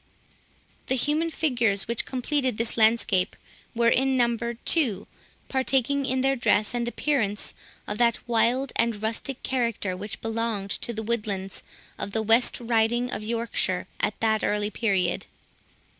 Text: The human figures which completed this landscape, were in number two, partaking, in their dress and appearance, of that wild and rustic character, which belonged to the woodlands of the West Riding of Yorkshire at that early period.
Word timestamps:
The 0.87 0.95
human 0.95 1.29
figures 1.29 1.87
which 1.87 2.07
completed 2.07 2.57
this 2.57 2.75
landscape, 2.75 3.35
were 3.75 3.87
in 3.87 4.17
number 4.17 4.55
two, 4.55 5.05
partaking, 5.47 6.07
in 6.07 6.21
their 6.21 6.35
dress 6.35 6.73
and 6.73 6.87
appearance, 6.87 7.53
of 7.87 7.99
that 7.99 8.17
wild 8.27 8.71
and 8.77 8.99
rustic 9.03 9.43
character, 9.43 9.95
which 9.95 10.19
belonged 10.19 10.71
to 10.71 10.91
the 10.91 11.03
woodlands 11.03 11.61
of 11.99 12.13
the 12.13 12.23
West 12.23 12.59
Riding 12.59 13.11
of 13.11 13.21
Yorkshire 13.21 13.85
at 13.99 14.19
that 14.21 14.43
early 14.43 14.71
period. 14.71 15.27